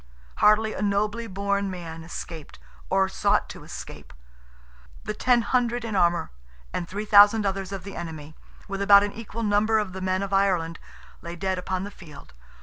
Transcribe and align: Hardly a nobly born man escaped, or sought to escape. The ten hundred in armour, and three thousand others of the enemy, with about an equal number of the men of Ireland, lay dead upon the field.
Hardly 0.37 0.73
a 0.73 0.81
nobly 0.81 1.27
born 1.27 1.69
man 1.69 2.03
escaped, 2.03 2.57
or 2.89 3.07
sought 3.07 3.49
to 3.49 3.63
escape. 3.63 4.13
The 5.03 5.13
ten 5.13 5.43
hundred 5.43 5.85
in 5.85 5.95
armour, 5.95 6.31
and 6.73 6.89
three 6.89 7.05
thousand 7.05 7.45
others 7.45 7.71
of 7.71 7.83
the 7.83 7.95
enemy, 7.95 8.35
with 8.67 8.81
about 8.81 9.03
an 9.03 9.13
equal 9.13 9.43
number 9.43 9.77
of 9.77 9.93
the 9.93 10.01
men 10.01 10.23
of 10.23 10.33
Ireland, 10.33 10.79
lay 11.21 11.35
dead 11.35 11.59
upon 11.59 11.83
the 11.83 11.91
field. 11.91 12.33